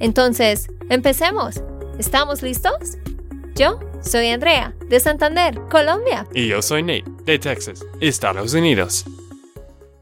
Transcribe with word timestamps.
Entonces, 0.00 0.68
empecemos. 0.90 1.62
¿Estamos 1.98 2.42
listos? 2.42 2.98
Yo 3.54 3.78
soy 4.02 4.28
Andrea, 4.28 4.74
de 4.88 4.98
Santander, 4.98 5.60
Colombia. 5.70 6.26
Y 6.34 6.48
yo 6.48 6.60
soy 6.60 6.82
Nate, 6.82 7.04
de 7.24 7.38
Texas, 7.38 7.84
Estados 8.00 8.52
Unidos. 8.54 9.04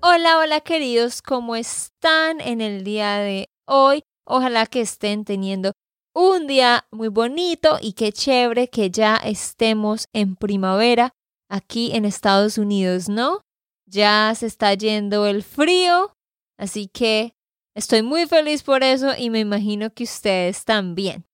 Hola, 0.00 0.38
hola 0.38 0.60
queridos, 0.60 1.22
¿cómo 1.22 1.54
están 1.54 2.40
en 2.40 2.60
el 2.60 2.82
día 2.82 3.18
de 3.18 3.50
hoy? 3.66 4.02
Ojalá 4.24 4.66
que 4.66 4.80
estén 4.80 5.24
teniendo 5.24 5.72
un 6.14 6.46
día 6.46 6.86
muy 6.90 7.08
bonito 7.08 7.78
y 7.80 7.92
qué 7.92 8.12
chévere 8.12 8.68
que 8.68 8.90
ya 8.90 9.16
estemos 9.16 10.06
en 10.12 10.36
primavera 10.36 11.12
aquí 11.48 11.92
en 11.94 12.04
Estados 12.04 12.58
Unidos, 12.58 13.08
¿no? 13.08 13.42
Ya 13.86 14.32
se 14.34 14.46
está 14.46 14.74
yendo 14.74 15.26
el 15.26 15.42
frío, 15.42 16.16
así 16.58 16.88
que 16.88 17.34
estoy 17.74 18.02
muy 18.02 18.26
feliz 18.26 18.62
por 18.62 18.82
eso 18.82 19.12
y 19.16 19.30
me 19.30 19.40
imagino 19.40 19.92
que 19.92 20.04
ustedes 20.04 20.64
también. 20.64 21.24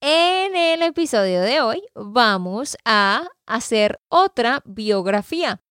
En 0.00 0.54
el 0.54 0.82
episodio 0.82 1.40
de 1.40 1.60
hoy 1.60 1.82
vamos 1.94 2.76
a 2.84 3.28
hacer 3.46 4.00
otra 4.08 4.62
biografía. 4.64 5.62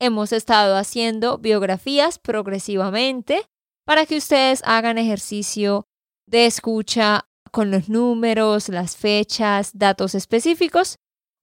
Hemos 0.00 0.32
estado 0.32 0.76
haciendo 0.76 1.38
biografías 1.38 2.18
progresivamente 2.18 3.46
para 3.84 4.06
que 4.06 4.16
ustedes 4.16 4.62
hagan 4.64 4.98
ejercicio 4.98 5.86
de 6.26 6.46
escucha 6.46 7.28
con 7.50 7.70
los 7.70 7.88
números, 7.88 8.68
las 8.68 8.96
fechas, 8.96 9.70
datos 9.74 10.14
específicos. 10.14 10.96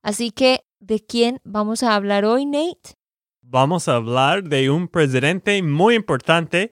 Así 0.04 0.32
que 0.32 0.66
¿De 0.82 1.00
quién 1.00 1.40
vamos 1.44 1.84
a 1.84 1.94
hablar 1.94 2.26
hoy, 2.26 2.48
Nate? 2.48 2.96
Vamos 3.44 3.88
a 3.88 3.98
hablar 3.98 4.44
de 4.44 4.72
un 4.72 4.88
presidente 4.88 5.62
muy 5.62 5.94
importante. 5.94 6.72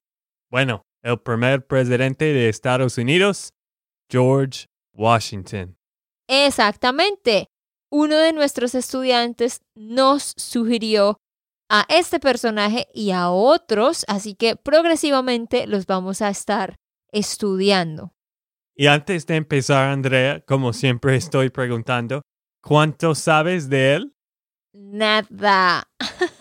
Bueno, 0.49 0.81
el 1.03 1.19
primer 1.19 1.65
presidente 1.65 2.25
de 2.25 2.49
Estados 2.49 2.97
Unidos, 2.97 3.53
George 4.09 4.65
Washington. 4.93 5.77
Exactamente. 6.27 7.47
Uno 7.91 8.17
de 8.17 8.33
nuestros 8.33 8.75
estudiantes 8.75 9.61
nos 9.75 10.33
sugirió 10.37 11.17
a 11.69 11.85
este 11.89 12.19
personaje 12.19 12.87
y 12.93 13.11
a 13.11 13.29
otros, 13.29 14.05
así 14.07 14.35
que 14.35 14.55
progresivamente 14.55 15.67
los 15.67 15.85
vamos 15.85 16.21
a 16.21 16.29
estar 16.29 16.75
estudiando. 17.11 18.13
Y 18.75 18.87
antes 18.87 19.25
de 19.25 19.35
empezar, 19.35 19.89
Andrea, 19.89 20.41
como 20.41 20.73
siempre 20.73 21.15
estoy 21.15 21.49
preguntando, 21.49 22.21
¿Cuánto 22.61 23.15
sabes 23.15 23.69
de 23.69 23.95
él? 23.95 24.15
Nada. 24.73 25.89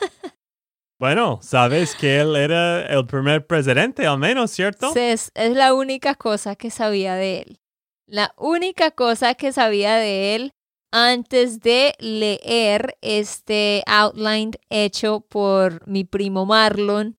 bueno, 0.98 1.38
sabes 1.42 1.94
que 1.94 2.18
él 2.20 2.34
era 2.34 2.86
el 2.86 3.06
primer 3.06 3.46
presidente, 3.46 4.06
al 4.06 4.18
menos, 4.18 4.50
¿cierto? 4.50 4.92
Es, 4.96 5.30
es 5.34 5.56
la 5.56 5.74
única 5.74 6.14
cosa 6.16 6.56
que 6.56 6.70
sabía 6.70 7.14
de 7.14 7.42
él. 7.42 7.60
La 8.06 8.32
única 8.36 8.90
cosa 8.90 9.34
que 9.34 9.52
sabía 9.52 9.96
de 9.96 10.34
él 10.34 10.52
antes 10.90 11.60
de 11.60 11.94
leer 11.98 12.96
este 13.00 13.82
outline 13.86 14.52
hecho 14.70 15.20
por 15.20 15.86
mi 15.86 16.04
primo 16.04 16.46
Marlon, 16.46 17.16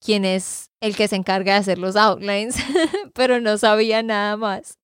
quien 0.00 0.24
es 0.24 0.70
el 0.80 0.96
que 0.96 1.08
se 1.08 1.16
encarga 1.16 1.54
de 1.54 1.60
hacer 1.60 1.78
los 1.78 1.96
outlines, 1.96 2.56
pero 3.14 3.40
no 3.40 3.56
sabía 3.56 4.02
nada 4.02 4.36
más. 4.36 4.78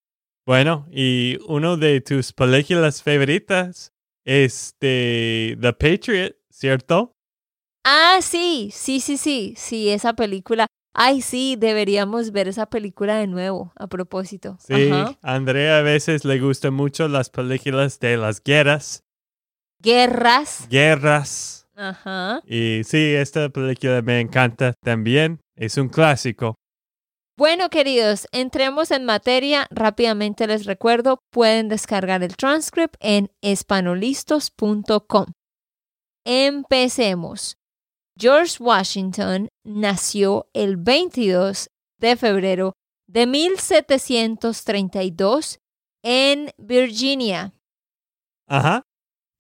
Bueno, 0.47 0.87
y 0.91 1.37
uno 1.47 1.77
de 1.77 2.01
tus 2.01 2.33
películas 2.33 3.03
favoritas 3.03 3.93
es 4.25 4.75
de 4.81 5.59
The 5.61 5.73
Patriot, 5.73 6.37
¿cierto? 6.51 7.18
Ah, 7.85 8.19
sí, 8.21 8.71
sí, 8.73 9.01
sí, 9.01 9.17
sí, 9.17 9.55
sí, 9.57 9.89
esa 9.89 10.15
película. 10.15 10.67
Ay, 10.95 11.21
sí, 11.21 11.57
deberíamos 11.57 12.33
ver 12.33 12.49
esa 12.49 12.67
película 12.67 13.17
de 13.17 13.27
nuevo, 13.27 13.73
a 13.77 13.87
propósito. 13.87 14.57
Sí, 14.59 14.91
Andrea 15.23 15.79
a 15.79 15.83
veces 15.83 16.25
le 16.25 16.41
gustan 16.41 16.75
mucho 16.75 17.09
las 17.09 17.31
películas 17.31 18.01
de 18.01 18.17
las 18.17 18.43
guerras. 18.43 19.05
Guerras. 19.81 20.67
Guerras. 20.69 21.69
Ajá. 21.77 22.43
Y 22.45 22.83
sí, 22.85 23.15
esta 23.15 23.49
película 23.51 24.03
me 24.03 24.21
encanta 24.21 24.75
también. 24.83 25.41
Es 25.55 25.77
un 25.77 25.89
clásico. 25.89 26.57
Bueno, 27.37 27.71
queridos, 27.71 28.27
entremos 28.33 28.91
en 28.91 29.05
materia. 29.05 29.69
Rápidamente 29.71 30.49
les 30.49 30.67
recuerdo, 30.67 31.21
pueden 31.31 31.69
descargar 31.69 32.25
el 32.25 32.37
transcript 32.37 32.97
en 32.99 33.31
espanolistos.com. 33.43 35.27
Empecemos. 36.27 37.57
George 38.19 38.57
Washington 38.61 39.49
nació 39.65 40.51
el 40.53 40.77
22 40.77 41.71
de 42.01 42.17
febrero 42.17 42.75
de 43.07 43.27
1732 43.27 45.61
en 46.03 46.51
Virginia. 46.59 47.55
Ajá. 48.49 48.83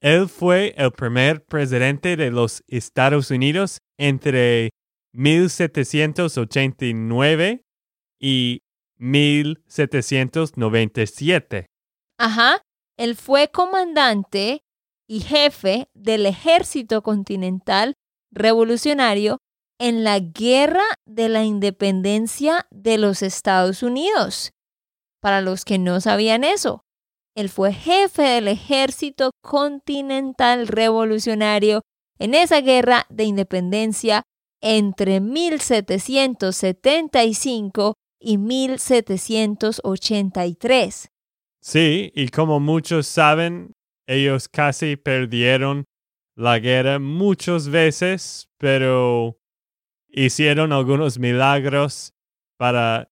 Él 0.01 0.29
fue 0.29 0.75
el 0.77 0.93
primer 0.93 1.45
presidente 1.45 2.17
de 2.17 2.31
los 2.31 2.63
Estados 2.69 3.33
Unidos 3.33 3.79
entre 3.99 4.71
1789 5.13 7.63
y 8.21 8.61
1797. 8.99 11.67
Ajá, 12.17 12.63
él 12.97 13.17
fue 13.17 13.49
comandante 13.49 14.63
y 15.09 15.19
jefe 15.21 15.89
del 15.95 16.27
ejército 16.27 17.03
continental 17.03 17.95
revolucionario 18.39 19.39
en 19.79 20.05
la 20.05 20.19
Guerra 20.19 20.85
de 21.07 21.29
la 21.29 21.45
Independencia 21.45 22.67
de 22.71 22.97
los 22.99 23.23
Estados 23.23 23.83
Unidos. 23.83 24.51
Para 25.21 25.41
los 25.41 25.65
que 25.65 25.79
no 25.79 26.01
sabían 26.01 26.45
eso, 26.45 26.83
él 27.37 27.49
fue 27.49 27.73
jefe 27.73 28.23
del 28.23 28.49
ejército 28.49 29.31
continental 29.43 30.67
revolucionario 30.67 31.83
en 32.19 32.35
esa 32.35 32.61
guerra 32.61 33.07
de 33.11 33.23
independencia 33.25 34.25
entre 34.61 35.21
1775 35.21 37.95
y 38.21 38.39
1783. 38.39 41.09
Sí, 41.61 42.11
y 42.15 42.29
como 42.29 42.59
muchos 42.59 43.07
saben, 43.07 43.73
ellos 44.09 44.49
casi 44.49 44.97
perdieron 44.97 45.85
la 46.39 46.61
guerra 46.61 47.01
muchas 47.01 47.69
veces, 47.69 48.49
pero 48.59 49.41
hicieron 50.09 50.73
algunos 50.73 51.19
milagros 51.19 52.15
para 52.57 53.11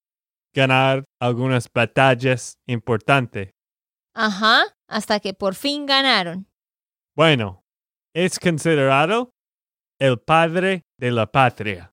ganar 0.54 1.04
algunas 1.20 1.69
batallas 1.72 2.56
importantes. 2.66 3.50
Ajá, 4.14 4.62
hasta 4.88 5.19
que 5.19 5.34
por 5.34 5.56
fin 5.56 5.87
ganaron. 5.87 6.47
Bueno, 7.16 7.64
es 8.14 8.38
considerado 8.38 9.32
el 9.99 10.20
padre 10.20 10.82
de 10.96 11.11
la 11.11 11.26
patria. 11.26 11.93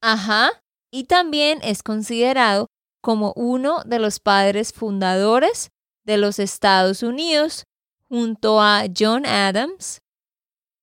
Ajá, 0.00 0.50
y 0.90 1.04
también 1.04 1.58
es 1.62 1.82
considerado 1.82 2.68
como 3.02 3.34
uno 3.36 3.82
de 3.84 3.98
los 3.98 4.20
padres 4.20 4.72
fundadores 4.72 5.68
de 6.06 6.16
los 6.16 6.38
Estados 6.38 7.02
Unidos 7.02 7.64
junto 8.08 8.62
a 8.62 8.84
John 8.96 9.26
Adams, 9.26 10.00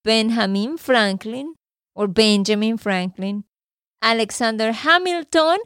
Benjamin 0.03 0.77
Franklin 0.77 1.55
o 1.95 2.07
Benjamin 2.07 2.77
Franklin, 2.77 3.45
Alexander 4.01 4.73
Hamilton. 4.73 5.59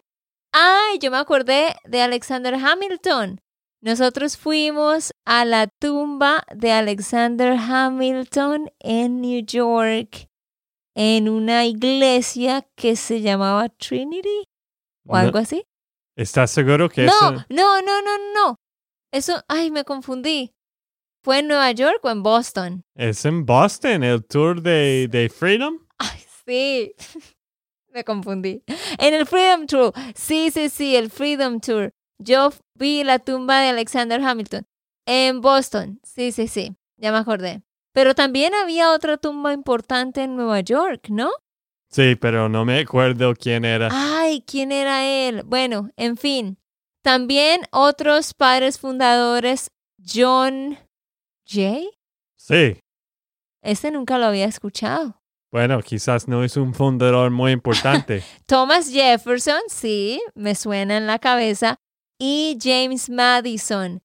Ay, 0.53 0.99
yo 0.99 1.11
me 1.11 1.17
acordé 1.17 1.75
de 1.85 2.01
Alexander 2.01 2.53
Hamilton. 2.55 3.39
Nosotros 3.81 4.37
fuimos 4.37 5.11
a 5.25 5.45
la 5.45 5.67
tumba 5.67 6.43
de 6.53 6.71
Alexander 6.71 7.57
Hamilton 7.57 8.71
en 8.79 9.21
New 9.21 9.43
York 9.45 10.27
en 10.95 11.29
una 11.29 11.65
iglesia 11.65 12.67
que 12.75 12.95
se 12.95 13.21
llamaba 13.21 13.69
Trinity 13.69 14.45
o 15.07 15.15
algo 15.15 15.37
así. 15.37 15.63
¿Estás 16.15 16.49
seguro 16.49 16.89
que 16.89 17.05
no, 17.05 17.11
eso? 17.11 17.45
No, 17.49 17.81
no, 17.81 18.01
no, 18.01 18.17
no. 18.33 18.55
Eso, 19.11 19.43
ay, 19.47 19.69
me 19.69 19.83
confundí. 19.83 20.56
¿Fue 21.27 21.39
en 21.39 21.49
Nueva 21.49 21.73
York 21.73 21.99
o 22.03 22.09
en 22.09 22.23
Boston? 22.23 22.85
Es 22.95 23.25
en 23.25 23.45
Boston, 23.45 24.01
el 24.01 24.25
tour 24.25 24.61
de, 24.61 25.09
de 25.11 25.27
Freedom. 25.27 25.77
Ay, 25.97 26.21
sí. 26.45 26.93
me 27.93 28.05
confundí. 28.05 28.63
En 28.97 29.13
el 29.13 29.25
Freedom 29.25 29.67
Tour. 29.67 29.91
Sí, 30.15 30.51
sí, 30.51 30.69
sí, 30.69 30.95
el 30.95 31.11
Freedom 31.11 31.59
Tour. 31.59 31.91
Yo 32.17 32.53
vi 32.75 33.03
la 33.03 33.19
tumba 33.19 33.59
de 33.59 33.67
Alexander 33.67 34.21
Hamilton 34.21 34.67
en 35.05 35.41
Boston. 35.41 35.99
Sí, 36.01 36.31
sí, 36.31 36.47
sí, 36.47 36.77
ya 36.95 37.11
me 37.11 37.17
acordé. 37.17 37.61
Pero 37.91 38.15
también 38.15 38.55
había 38.55 38.93
otra 38.93 39.17
tumba 39.17 39.51
importante 39.51 40.23
en 40.23 40.37
Nueva 40.37 40.61
York, 40.61 41.09
¿no? 41.09 41.29
Sí, 41.89 42.15
pero 42.15 42.47
no 42.47 42.63
me 42.63 42.79
acuerdo 42.79 43.33
quién 43.35 43.65
era. 43.65 43.89
Ay, 43.91 44.45
¿quién 44.47 44.71
era 44.71 45.03
él? 45.03 45.43
Bueno, 45.43 45.89
en 45.97 46.15
fin. 46.15 46.57
También 47.01 47.63
otros 47.71 48.33
padres 48.33 48.79
fundadores, 48.79 49.71
John 50.01 50.77
Jay. 51.47 51.89
Sí. 52.35 52.79
Ese 53.61 53.91
nunca 53.91 54.17
lo 54.17 54.25
había 54.25 54.45
escuchado. 54.45 55.21
Bueno, 55.51 55.81
quizás 55.81 56.27
no 56.27 56.43
es 56.43 56.57
un 56.57 56.73
fundador 56.73 57.31
muy 57.31 57.51
importante. 57.53 58.21
Thomas 58.45 58.89
Jefferson, 58.91 59.61
sí, 59.69 60.21
me 60.35 60.55
suena 60.55 60.97
en 60.97 61.07
la 61.07 61.19
cabeza. 61.19 61.77
Y 62.19 62.57
James 62.61 63.09
Madison. 63.09 64.01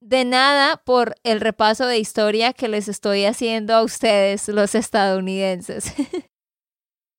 de 0.00 0.24
nada 0.24 0.76
por 0.84 1.14
el 1.22 1.40
repaso 1.40 1.86
de 1.86 1.98
historia 1.98 2.52
que 2.52 2.68
les 2.68 2.88
estoy 2.88 3.24
haciendo 3.24 3.74
a 3.74 3.82
ustedes, 3.82 4.48
los 4.48 4.74
estadounidenses. 4.74 5.94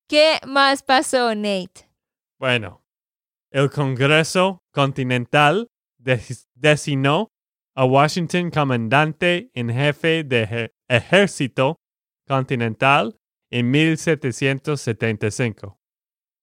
¿Qué 0.08 0.38
más 0.46 0.82
pasó, 0.84 1.34
Nate? 1.34 1.90
Bueno, 2.38 2.84
el 3.50 3.70
Congreso 3.70 4.62
Continental 4.70 5.68
designó 6.54 7.32
a 7.76 7.84
Washington 7.84 8.50
comandante 8.50 9.52
en 9.54 9.70
jefe 9.70 10.24
de 10.24 10.72
ejército 10.88 11.78
continental 12.26 13.16
en 13.50 13.70
1775. 13.70 15.78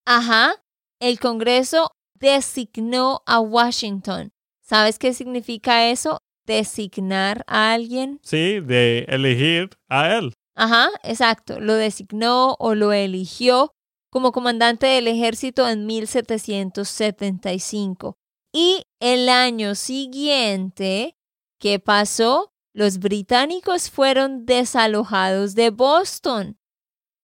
Ajá, 0.06 0.64
el 1.00 1.20
Congreso 1.20 1.92
designó 2.14 3.24
a 3.26 3.40
Washington. 3.40 4.32
¿Sabes 4.62 5.00
qué 5.00 5.14
significa 5.14 5.90
eso? 5.90 6.20
Designar 6.46 7.44
a 7.48 7.72
alguien. 7.74 8.20
Sí, 8.22 8.60
de 8.60 9.06
elegir 9.10 9.72
a 9.90 10.16
él. 10.16 10.34
Ajá, 10.56 10.90
exacto. 11.02 11.60
Lo 11.60 11.74
designó 11.74 12.56
o 12.60 12.76
lo 12.76 12.94
eligió 12.94 13.74
como 14.12 14.32
comandante 14.32 14.86
del 14.86 15.08
ejército 15.08 15.68
en 15.68 15.88
1775. 15.88 18.14
Y 18.54 18.84
el 19.00 19.30
año 19.30 19.74
siguiente, 19.74 21.16
¿qué 21.64 21.80
pasó? 21.80 22.52
Los 22.74 23.00
británicos 23.00 23.90
fueron 23.90 24.46
desalojados 24.46 25.56
de 25.56 25.70
Boston, 25.70 26.60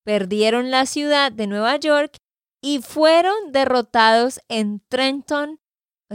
perdieron 0.06 0.71
la 0.71 0.86
ciudad 0.86 1.30
de 1.33 1.45
Nueva 1.45 1.75
York 1.75 2.15
y 2.63 2.80
fueron 2.80 3.51
derrotados 3.51 4.39
en 4.47 4.80
Trenton, 4.88 5.59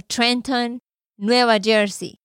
Trenton, 0.07 0.79
Nueva 1.19 1.59
Jersey, 1.63 2.19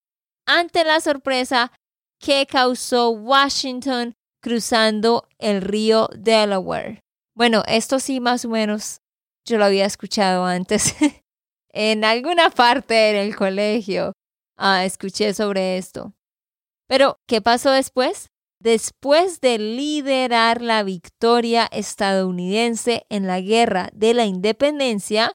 ante 0.46 0.84
la 0.84 1.00
sorpresa 1.00 1.70
que 2.18 2.46
causó 2.46 3.10
Washington 3.10 4.14
cruzando 4.42 5.28
el 5.38 5.60
río 5.60 6.08
Delaware. 6.16 7.00
Bueno, 7.36 7.62
esto 7.66 8.00
sí 8.00 8.20
más 8.20 8.46
o 8.46 8.48
menos 8.48 9.02
yo 9.44 9.58
lo 9.58 9.66
había 9.66 9.84
escuchado 9.84 10.46
antes. 10.46 10.94
en 11.74 12.06
alguna 12.06 12.48
parte 12.48 13.10
en 13.10 13.16
el 13.16 13.36
colegio 13.36 14.14
ah, 14.60 14.84
escuché 14.84 15.34
sobre 15.34 15.78
esto. 15.78 16.14
Pero, 16.86 17.16
¿qué 17.26 17.40
pasó 17.40 17.70
después? 17.70 18.30
Después 18.60 19.40
de 19.40 19.58
liderar 19.58 20.60
la 20.60 20.82
victoria 20.82 21.66
estadounidense 21.72 23.06
en 23.08 23.26
la 23.26 23.40
Guerra 23.40 23.88
de 23.94 24.12
la 24.12 24.26
Independencia, 24.26 25.32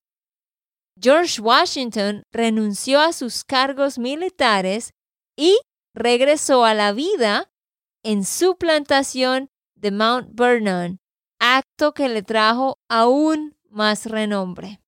George 1.02 1.42
Washington 1.42 2.24
renunció 2.32 3.02
a 3.02 3.14
sus 3.14 3.44
cargos 3.44 3.98
militares 3.98 4.94
y 5.36 5.58
regresó 5.94 6.66
a 6.66 6.74
la 6.74 6.92
vida 6.92 7.52
en 8.04 8.24
su 8.24 8.58
plantación 8.58 9.50
de 9.76 9.92
Mount 9.92 10.30
Vernon, 10.34 11.00
acto 11.40 11.94
que 11.94 12.08
le 12.08 12.22
trajo 12.22 12.78
aún 12.88 13.58
más 13.70 14.06
renombre. 14.06 14.80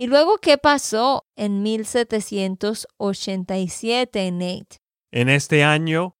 ¿Y 0.00 0.06
luego 0.06 0.38
qué 0.38 0.58
pasó 0.58 1.24
en 1.36 1.64
1787, 1.64 4.30
Nate? 4.30 4.76
En 5.10 5.28
este 5.28 5.64
año, 5.64 6.14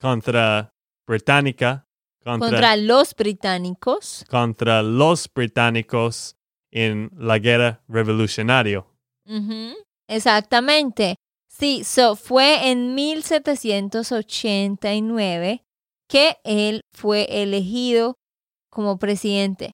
contra 0.00 0.70
Británica. 1.06 1.86
Contra, 2.22 2.48
Contra 2.50 2.76
los 2.76 3.14
británicos. 3.14 4.24
contra 4.28 4.82
los 4.82 5.30
británicos 5.32 6.36
en 6.72 7.10
la 7.16 7.38
guerra 7.38 7.82
revolucionaria. 7.88 8.84
Ujú, 9.26 9.74
Exactamente. 10.08 11.16
Sí, 11.48 11.84
so 11.84 12.16
fue 12.16 12.68
en 12.70 12.94
1789 12.94 15.64
que 16.08 16.36
él 16.44 16.82
fue 16.92 17.26
elegido 17.42 18.16
como 18.70 18.98
presidente. 18.98 19.72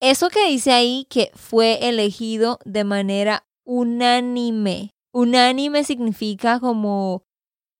Eso 0.00 0.28
que 0.30 0.46
dice 0.48 0.72
ahí 0.72 1.06
que 1.10 1.30
fue 1.34 1.88
elegido 1.88 2.58
de 2.64 2.84
manera 2.84 3.44
unánime. 3.64 4.90
Unánime 5.12 5.82
significa 5.84 6.60
como 6.60 7.24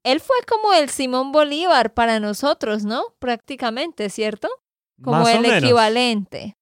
Él 0.05 0.21
fue 0.21 0.37
como 0.47 0.73
el 0.73 0.89
Simón 0.89 1.33
Bolívar 1.33 1.93
para 1.93 2.21
nosotros, 2.21 2.85
¿no? 2.85 3.03
Prácticamente, 3.19 4.09
¿cierto? 4.09 4.47
como 5.01 5.19
Más 5.19 5.35
el 5.35 5.45
equivalente. 5.45 6.57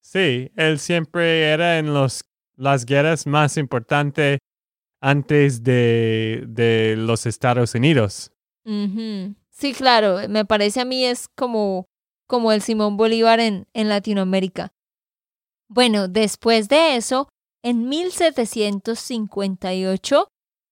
Sí, 0.00 0.50
él 0.56 0.78
siempre 0.78 1.52
era 1.52 1.78
en 1.78 1.94
los, 1.94 2.24
las 2.56 2.86
guerras 2.86 3.26
más 3.26 3.56
importantes 3.56 4.38
antes 5.00 5.62
de, 5.62 6.44
de 6.46 6.96
los 6.96 7.26
Estados 7.26 7.74
Unidos. 7.74 8.32
Sí, 8.64 9.74
claro, 9.74 10.28
me 10.28 10.44
parece 10.44 10.80
a 10.80 10.84
mí 10.84 11.04
es 11.04 11.28
como, 11.36 11.86
como 12.26 12.50
el 12.52 12.62
Simón 12.62 12.96
Bolívar 12.96 13.40
en, 13.40 13.66
en 13.74 13.88
Latinoamérica. 13.88 14.72
Bueno, 15.68 16.06
después 16.08 16.68
de 16.68 16.96
eso, 16.96 17.28
en 17.62 17.88
1758, 17.88 20.28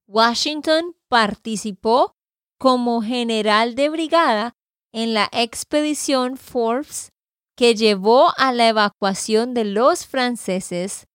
Washington 0.06 0.94
participó 1.08 2.12
como 2.58 3.02
general 3.02 3.75
de 3.75 3.88
brigada 3.88 4.52
en 4.92 5.14
la 5.14 5.28
expedición 5.32 6.37
Forbes 6.37 7.10
que 7.56 7.75
llevó 7.75 8.32
a 8.37 8.52
la 8.52 8.68
evacuación 8.68 9.54
de 9.54 9.64
los 9.64 10.06
franceses 10.06 11.06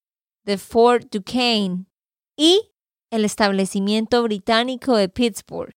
de 0.46 0.58
Fort 0.58 1.12
Duquesne 1.12 1.86
y 2.38 2.72
el 3.12 3.26
establecimiento 3.26 4.24
británico 4.24 4.96
de 4.96 5.10
Pittsburgh. 5.10 5.76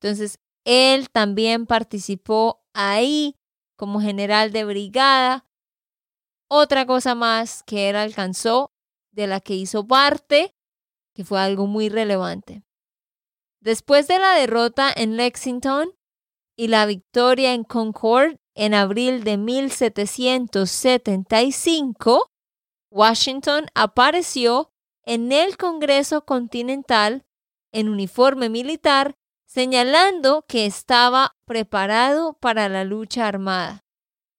Entonces, 0.00 0.38
él 0.64 1.08
también 1.10 1.66
participó 1.66 2.62
ahí 2.74 3.36
como 3.76 4.00
general 4.00 4.52
de 4.52 4.64
brigada. 4.64 5.46
Otra 6.48 6.86
cosa 6.86 7.14
más 7.14 7.62
que 7.62 7.90
él 7.90 7.96
alcanzó, 7.96 8.72
de 9.12 9.26
la 9.26 9.40
que 9.40 9.54
hizo 9.54 9.86
parte, 9.86 10.54
que 11.14 11.24
fue 11.24 11.40
algo 11.40 11.66
muy 11.66 11.88
relevante. 11.88 12.62
Después 13.60 14.06
de 14.08 14.18
la 14.18 14.34
derrota 14.34 14.92
en 14.94 15.16
Lexington 15.16 15.88
y 16.56 16.68
la 16.68 16.84
victoria 16.86 17.54
en 17.54 17.64
Concord 17.64 18.36
en 18.54 18.74
abril 18.74 19.24
de 19.24 19.36
1775, 19.36 22.30
Washington 22.94 23.66
apareció 23.74 24.70
en 25.04 25.32
el 25.32 25.56
Congreso 25.56 26.24
Continental 26.24 27.26
en 27.72 27.88
uniforme 27.88 28.48
militar 28.48 29.16
señalando 29.46 30.44
que 30.46 30.64
estaba 30.64 31.32
preparado 31.44 32.34
para 32.34 32.68
la 32.68 32.84
lucha 32.84 33.26
armada. 33.26 33.80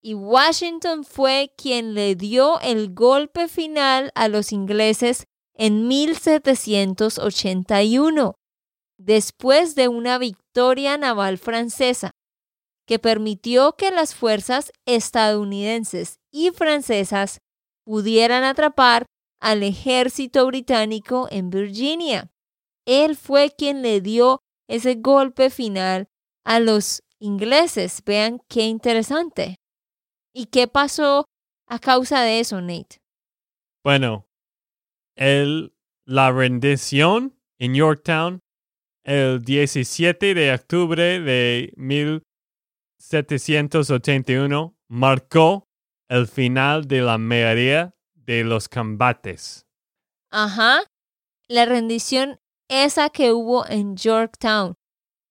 Y 0.02 0.14
Washington 0.14 1.04
fue 1.04 1.54
quien 1.58 1.96
le 1.96 2.16
dio 2.16 2.62
el 2.62 2.94
golpe 2.94 3.50
final 3.50 4.14
a 4.16 4.30
los 4.30 4.54
ingleses 4.54 5.26
en 5.54 5.90
1781, 5.90 8.36
después 8.98 9.76
de 9.76 9.90
una 9.90 10.18
victoria 10.18 10.98
naval 10.98 11.40
francesa, 11.40 12.12
que 12.88 13.00
permitió 13.00 13.74
que 13.74 13.92
las 13.92 14.16
fuerzas 14.16 14.72
estadounidenses 14.86 16.20
y 16.32 16.52
francesas 16.52 17.42
pudieran 17.86 18.44
atrapar 18.44 19.06
al 19.40 19.64
ejército 19.64 20.46
británico 20.48 21.28
en 21.32 21.50
Virginia. 21.50 22.30
Él 22.86 23.16
fue 23.16 23.52
quien 23.56 23.82
le 23.82 24.02
dio 24.02 24.42
ese 24.68 24.96
golpe 24.96 25.50
final 25.50 26.08
a 26.44 26.60
los 26.60 27.04
ingleses. 27.20 28.04
Vean 28.06 28.42
qué 28.50 28.64
interesante. 28.64 29.58
¿Y 30.34 30.48
qué 30.48 30.68
pasó 30.68 31.26
a 31.68 31.80
causa 31.80 32.22
de 32.22 32.40
eso, 32.40 32.62
Nate? 32.62 32.98
Bueno, 33.84 34.28
el, 35.16 35.74
la 36.06 36.32
rendición 36.32 37.40
en 37.60 37.76
Yorktown 37.76 38.42
el 39.06 39.42
17 39.44 40.34
de 40.34 40.54
octubre 40.54 41.20
de 41.20 41.74
1781 41.78 44.76
marcó 44.88 45.65
el 46.10 46.28
final 46.28 46.88
de 46.88 47.02
la 47.02 47.18
mayoría 47.18 47.96
de 48.14 48.44
los 48.44 48.70
combates. 48.70 49.66
Ajá. 50.32 50.80
La 51.48 51.66
rendición 51.66 52.40
esa 52.68 53.10
que 53.10 53.32
hubo 53.32 53.68
en 53.68 53.96
Yorktown 53.96 54.76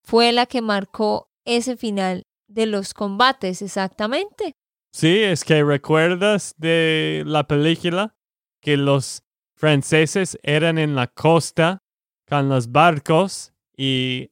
fue 0.02 0.33
la 0.33 0.47
que 0.47 0.62
marcó 0.62 1.31
ese 1.45 1.76
final 1.76 2.26
de 2.47 2.66
los 2.66 2.95
combates, 2.95 3.62
exactamente. 3.62 4.54
Sí, 4.93 5.23
es 5.23 5.45
que 5.45 5.64
recuerdas 5.64 6.54
de 6.57 7.25
la 7.26 7.49
película 7.49 8.14
que 8.61 8.76
los 8.76 9.25
franceses 9.57 10.38
eran 10.43 10.78
en 10.78 10.95
la 10.95 11.09
costa 11.09 11.83
con 12.28 12.49
los 12.49 12.71
barcos 12.71 13.52
y 13.76 14.31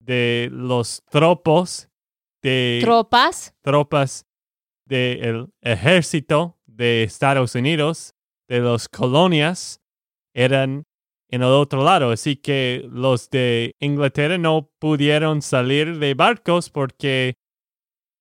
de 0.00 0.48
los 0.50 1.04
tropos 1.10 1.88
de 2.42 2.80
Tropas. 2.82 3.54
tropas 3.62 4.26
del 4.84 5.52
ejército 5.60 6.58
de 6.66 7.04
Estados 7.04 7.54
Unidos, 7.54 8.14
de 8.48 8.60
las 8.60 8.88
colonias, 8.88 9.80
eran 10.34 10.84
en 11.28 11.42
el 11.42 11.48
otro 11.48 11.82
lado. 11.82 12.10
Así 12.12 12.36
que 12.36 12.86
los 12.90 13.30
de 13.30 13.74
Inglaterra 13.80 14.38
no 14.38 14.70
pudieron 14.78 15.42
salir 15.42 15.98
de 15.98 16.14
barcos 16.14 16.70
porque 16.70 17.34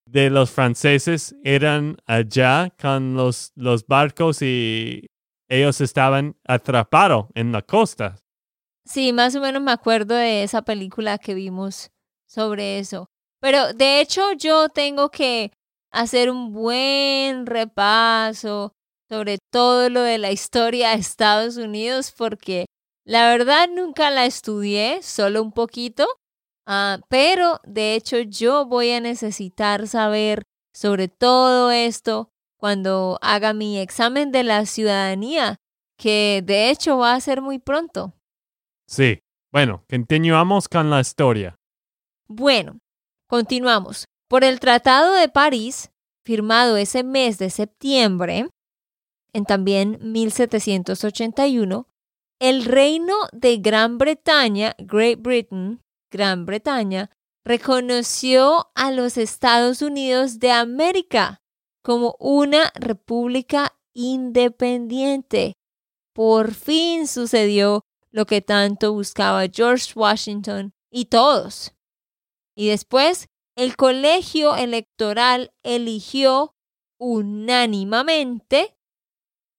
de 0.06 0.30
los 0.30 0.52
franceses 0.52 1.36
eran 1.44 1.98
allá 2.06 2.74
con 2.82 3.16
los, 3.16 3.52
los 3.56 3.86
barcos 3.86 4.42
y 4.42 5.08
ellos 5.50 5.82
estaban 5.82 6.36
atrapados 6.46 7.28
en 7.36 7.52
la 7.52 7.62
costa. 7.62 8.18
Sí, 8.86 9.14
más 9.14 9.36
o 9.36 9.42
menos 9.42 9.62
me 9.62 9.72
acuerdo 9.72 10.16
de 10.16 10.44
esa 10.44 10.64
película 10.64 11.18
que 11.18 11.34
vimos 11.34 11.92
sobre 12.28 12.80
eso. 12.80 13.10
Pero 13.40 13.74
de 13.74 14.02
hecho 14.02 14.34
yo 14.34 14.70
tengo 14.70 15.10
que 15.10 15.52
hacer 15.92 16.30
un 16.30 16.54
buen 16.54 17.46
repaso 17.46 18.74
sobre 19.10 19.40
todo 19.52 19.90
lo 19.90 20.02
de 20.04 20.18
la 20.18 20.32
historia 20.32 20.92
de 20.92 20.96
Estados 20.96 21.58
Unidos 21.58 22.14
porque 22.18 22.66
la 23.06 23.30
verdad 23.30 23.68
nunca 23.68 24.10
la 24.10 24.26
estudié, 24.26 25.02
solo 25.04 25.42
un 25.42 25.52
poquito, 25.52 26.08
ah, 26.66 27.00
pero 27.10 27.60
de 27.66 27.96
hecho 27.96 28.20
yo 28.20 28.66
voy 28.66 28.92
a 28.92 29.02
necesitar 29.02 29.88
saber 29.88 30.44
sobre 30.74 31.10
todo 31.10 31.72
esto 31.72 32.30
cuando 32.58 33.18
haga 33.22 33.54
mi 33.54 33.80
examen 33.80 34.32
de 34.32 34.44
la 34.44 34.66
ciudadanía, 34.66 35.58
que 35.98 36.42
de 36.46 36.70
hecho 36.70 36.98
va 36.98 37.14
a 37.14 37.20
ser 37.20 37.42
muy 37.42 37.60
pronto. 37.60 38.14
Sí. 38.88 39.20
Bueno, 39.52 39.84
continuamos 39.90 40.70
con 40.70 40.90
la 40.90 41.02
historia. 41.02 41.56
Bueno, 42.28 42.80
continuamos. 43.28 44.06
Por 44.32 44.46
el 44.46 44.62
Tratado 44.62 45.12
de 45.16 45.28
París, 45.28 45.92
firmado 46.24 46.78
ese 46.78 47.04
mes 47.04 47.38
de 47.38 47.50
septiembre, 47.50 48.48
en 49.34 49.44
también 49.44 50.00
1781, 50.02 51.86
el 52.40 52.64
reino 52.64 53.14
de 53.34 53.58
Gran 53.58 53.98
Bretaña, 53.98 54.74
Great 54.78 55.20
Britain, 55.20 55.82
Gran 56.10 56.46
Bretaña, 56.46 57.12
reconoció 57.44 58.72
a 58.74 58.92
los 58.92 59.18
Estados 59.18 59.82
Unidos 59.82 60.40
de 60.40 60.52
América 60.52 61.42
como 61.84 62.16
una 62.18 62.72
república 62.76 63.78
independiente. 63.94 65.58
Por 66.14 66.54
fin 66.54 67.06
sucedió 67.06 67.82
lo 68.12 68.26
que 68.26 68.42
tanto 68.42 68.94
buscaba 68.94 69.44
George 69.54 69.92
Washington 69.94 70.72
y 70.90 71.08
todos. 71.08 71.74
Y 72.56 72.70
después, 72.70 73.28
el 73.62 73.76
colegio 73.76 74.56
electoral 74.56 75.52
eligió 75.62 76.56
unánimamente 77.00 78.76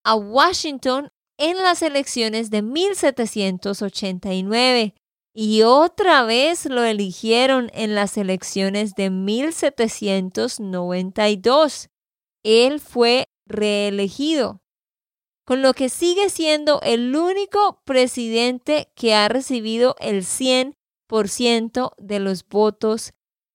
a 0.03 0.15
Washington 0.15 1.13
en 1.37 1.55
las 1.59 1.81
elecciones 1.81 2.49
de 2.49 2.63
1789 2.63 4.93
y 5.33 5.61
otra 5.61 6.25
vez 6.25 6.65
lo 6.65 6.83
eligieron 6.83 7.71
en 7.73 7.95
las 7.95 8.17
elecciones 8.17 8.93
de 8.95 9.09
1792. 9.09 11.89
Él 12.43 12.81
fue 12.81 13.29
reelegido, 13.45 14.61
con 15.45 15.61
lo 15.61 15.73
que 15.73 15.87
sigue 15.87 16.29
siendo 16.29 16.81
el 16.81 17.15
único 17.15 17.81
presidente 17.85 18.91
que 18.95 19.15
ha 19.15 19.29
recibido 19.29 19.95
el 20.01 20.25
100% 20.25 21.93
de 21.97 22.19
los 22.19 22.45
votos 22.45 23.13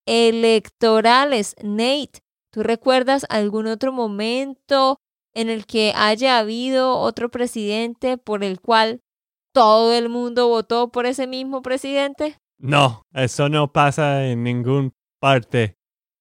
electorales. 0.09 1.55
Nate, 1.61 2.23
¿tú 2.51 2.63
recuerdas 2.63 3.27
algún 3.29 3.67
otro 3.67 3.93
momento 3.93 4.97
en 5.35 5.49
el 5.49 5.67
que 5.67 5.93
haya 5.95 6.39
habido 6.39 6.97
otro 6.97 7.29
presidente 7.29 8.17
por 8.17 8.43
el 8.43 8.59
cual 8.59 9.01
todo 9.53 9.93
el 9.93 10.09
mundo 10.09 10.47
votó 10.47 10.91
por 10.91 11.05
ese 11.05 11.27
mismo 11.27 11.61
presidente? 11.61 12.37
No, 12.57 13.03
eso 13.13 13.49
no 13.49 13.71
pasa 13.71 14.25
en 14.25 14.43
ninguna 14.43 14.89
parte, 15.21 15.75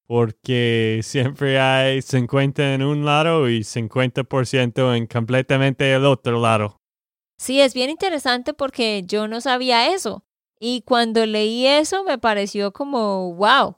porque 0.06 1.00
siempre 1.02 1.58
hay 1.58 2.02
50 2.02 2.74
en 2.74 2.82
un 2.82 3.06
lado 3.06 3.48
y 3.48 3.64
50% 3.64 4.94
en 4.94 5.06
completamente 5.06 5.94
el 5.94 6.04
otro 6.04 6.40
lado. 6.40 6.76
Sí, 7.38 7.62
es 7.62 7.72
bien 7.72 7.88
interesante 7.88 8.52
porque 8.52 9.02
yo 9.06 9.28
no 9.28 9.40
sabía 9.40 9.94
eso. 9.94 10.24
Y 10.60 10.82
cuando 10.82 11.24
leí 11.24 11.66
eso 11.66 12.04
me 12.04 12.18
pareció 12.18 12.72
como, 12.72 13.32
wow. 13.34 13.77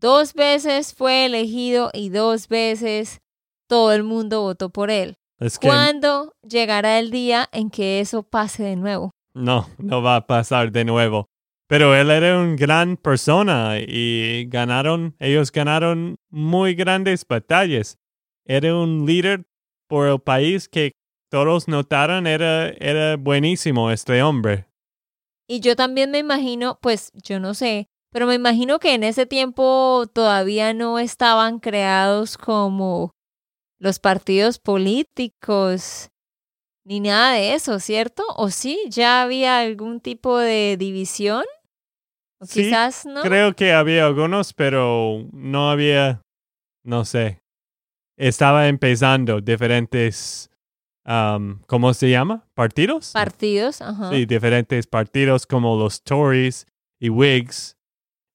Dos 0.00 0.34
veces 0.34 0.94
fue 0.94 1.26
elegido 1.26 1.90
y 1.92 2.08
dos 2.10 2.48
veces 2.48 3.20
todo 3.68 3.92
el 3.92 4.02
mundo 4.02 4.42
votó 4.42 4.70
por 4.70 4.90
él. 4.90 5.16
Es 5.38 5.58
que 5.58 5.68
¿Cuándo 5.68 6.34
llegará 6.42 6.98
el 6.98 7.10
día 7.10 7.48
en 7.52 7.70
que 7.70 8.00
eso 8.00 8.22
pase 8.22 8.62
de 8.62 8.76
nuevo? 8.76 9.10
no, 9.34 9.68
no 9.78 10.00
va 10.00 10.16
a 10.16 10.26
pasar 10.26 10.70
de 10.70 10.84
nuevo. 10.84 11.26
Pero 11.66 11.94
él 11.96 12.10
era 12.10 12.38
una 12.38 12.56
gran 12.56 12.96
persona 12.96 13.78
y 13.78 14.46
ganaron, 14.48 15.16
ellos 15.18 15.50
ganaron 15.50 16.16
muy 16.30 16.74
grandes 16.74 17.26
batallas. 17.26 17.98
Era 18.44 18.76
un 18.76 19.06
líder 19.06 19.46
por 19.88 20.06
el 20.06 20.20
país 20.20 20.68
que 20.68 20.92
todos 21.30 21.66
notaron 21.66 22.26
era, 22.26 22.68
era 22.68 23.16
buenísimo 23.16 23.90
este 23.90 24.22
hombre. 24.22 24.66
Y 25.48 25.60
yo 25.60 25.74
también 25.74 26.10
me 26.10 26.18
imagino, 26.18 26.78
pues 26.80 27.10
yo 27.14 27.40
no 27.40 27.54
sé, 27.54 27.88
pero 28.14 28.28
me 28.28 28.34
imagino 28.36 28.78
que 28.78 28.94
en 28.94 29.02
ese 29.02 29.26
tiempo 29.26 30.04
todavía 30.14 30.72
no 30.72 31.00
estaban 31.00 31.58
creados 31.58 32.38
como 32.38 33.10
los 33.80 33.98
partidos 33.98 34.60
políticos 34.60 36.10
ni 36.86 37.00
nada 37.00 37.32
de 37.32 37.54
eso, 37.54 37.80
¿cierto? 37.80 38.22
¿O 38.36 38.50
sí? 38.50 38.78
¿Ya 38.88 39.22
había 39.22 39.58
algún 39.58 39.98
tipo 39.98 40.38
de 40.38 40.76
división? 40.78 41.42
¿O 42.40 42.46
Sí, 42.46 42.62
quizás 42.62 43.04
no? 43.04 43.20
Creo 43.22 43.56
que 43.56 43.72
había 43.72 44.06
algunos, 44.06 44.52
pero 44.52 45.26
no 45.32 45.68
había, 45.68 46.22
no 46.84 47.04
sé. 47.04 47.40
Estaba 48.16 48.68
empezando 48.68 49.40
diferentes, 49.40 50.50
am, 51.04 51.62
¿cómo 51.66 51.92
se 51.94 52.10
llama? 52.10 52.46
¿Partidos? 52.54 53.10
Partidos, 53.10 53.80
ajá. 53.82 54.10
Sí, 54.10 54.24
diferentes 54.24 54.86
partidos 54.86 55.48
como 55.48 55.76
los 55.76 56.00
Tories 56.04 56.68
y 57.00 57.08
Whigs 57.08 57.76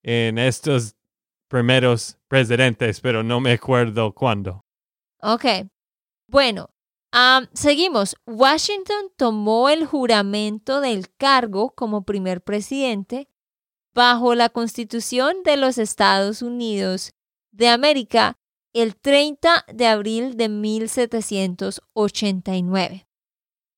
en 0.03 0.37
estos 0.37 0.95
primeros 1.47 2.17
presidentes, 2.27 3.01
pero 3.01 3.23
no 3.23 3.39
me 3.39 3.53
acuerdo 3.53 4.13
cuándo. 4.13 4.63
Ok. 5.21 5.45
Bueno, 6.27 6.69
seguimos. 7.53 8.15
Washington 8.25 9.11
tomó 9.17 9.69
el 9.69 9.85
juramento 9.85 10.81
del 10.81 11.09
cargo 11.17 11.71
como 11.71 12.03
primer 12.03 12.41
presidente 12.41 13.29
bajo 13.93 14.35
la 14.35 14.49
Constitución 14.49 15.37
de 15.43 15.55
los 15.57 15.77
Estados 15.77 16.41
Unidos 16.41 17.11
de 17.51 17.69
América 17.69 18.37
el 18.73 18.95
30 18.95 19.65
de 19.73 19.87
abril 19.87 20.37
de 20.37 20.47
1789 20.49 23.07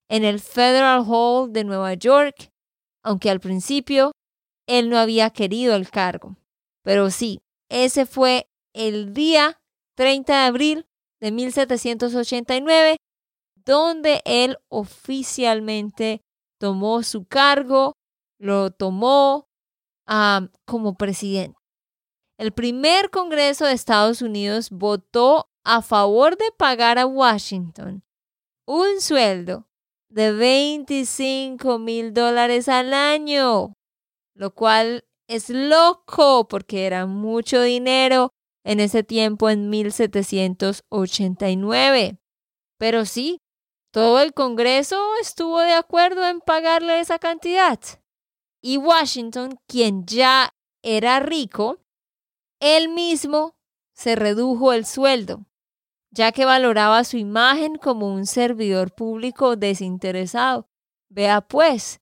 en 0.10 0.26
el 0.26 0.42
Federal 0.42 1.06
Hall 1.08 1.54
de 1.54 1.64
Nueva 1.64 1.94
York, 1.94 2.52
aunque 3.02 3.30
al 3.30 3.40
principio 3.40 4.11
él 4.80 4.90
no 4.90 4.98
había 4.98 5.30
querido 5.30 5.76
el 5.76 5.90
cargo. 5.90 6.36
Pero 6.84 7.10
sí, 7.12 7.42
ese 7.70 8.06
fue 8.06 8.50
el 8.74 9.14
día 9.14 9.60
30 9.96 10.34
de 10.34 10.46
abril 10.46 10.88
de 11.20 11.32
1789, 11.32 12.98
donde 13.56 14.22
él 14.26 14.58
oficialmente 14.70 16.22
tomó 16.60 17.04
su 17.04 17.26
cargo, 17.26 17.94
lo 18.40 18.72
tomó 18.72 19.48
como 20.66 20.96
presidente. 20.96 21.58
El 22.38 22.52
primer 22.52 23.12
Congreso 23.12 23.66
de 23.66 23.74
Estados 23.74 24.22
Unidos 24.22 24.70
votó 24.72 25.48
a 25.64 25.82
favor 25.82 26.38
de 26.38 26.52
pagar 26.58 26.98
a 26.98 27.06
Washington 27.06 28.04
un 28.66 29.00
sueldo 29.00 29.68
de 30.10 30.32
25 30.32 31.78
mil 31.78 32.14
dólares 32.14 32.68
al 32.68 32.94
año, 32.94 33.74
lo 34.42 34.54
cual 34.56 35.06
es 35.28 35.52
loco 35.52 36.48
porque 36.48 36.88
era 36.88 37.06
mucho 37.06 37.62
dinero 37.62 38.32
en 38.66 38.80
ese 38.80 39.04
tiempo 39.04 39.52
en 39.52 39.70
1789. 39.70 42.18
Pero 42.80 43.06
sí, 43.06 43.38
todo 43.94 44.20
el 44.20 44.34
Congreso 44.34 45.00
estuvo 45.22 45.60
de 45.60 45.74
acuerdo 45.74 46.28
en 46.28 46.40
pagarle 46.40 47.00
esa 47.00 47.20
cantidad. 47.20 47.80
Y 48.64 48.78
Washington, 48.78 49.60
quien 49.68 50.08
ya 50.08 50.50
era 50.82 51.20
rico, 51.20 51.78
él 52.60 52.90
mismo 52.90 53.54
se 53.94 54.16
redujo 54.16 54.74
el 54.74 54.88
sueldo, 54.88 55.46
ya 56.10 56.32
que 56.32 56.46
valoraba 56.46 57.04
su 57.04 57.18
imagen 57.18 57.76
como 57.76 58.12
un 58.12 58.26
servidor 58.26 58.96
público 58.96 59.56
desinteresado. 59.56 60.68
Vea 61.10 61.42
pues, 61.42 62.01